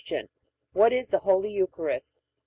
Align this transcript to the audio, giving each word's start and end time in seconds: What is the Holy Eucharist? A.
What 0.73 0.93
is 0.93 1.09
the 1.09 1.19
Holy 1.19 1.51
Eucharist? 1.51 2.15
A. 2.17 2.21